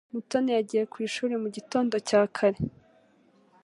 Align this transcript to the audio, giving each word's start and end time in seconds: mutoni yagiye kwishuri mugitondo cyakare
mutoni 0.13 0.49
yagiye 0.57 0.83
kwishuri 0.93 1.33
mugitondo 1.43 1.95
cyakare 2.07 2.57